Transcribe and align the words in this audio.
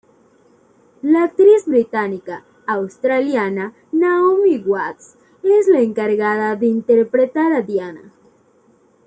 La 1.03 1.25
actriz 1.25 1.67
británica-australiana 1.67 3.75
Naomi 3.91 4.57
Watts 4.57 5.13
es 5.43 5.67
la 5.67 5.81
encargada 5.81 6.55
de 6.55 6.65
interpretar 6.65 7.53
a 7.53 7.61
Diana. 7.61 8.11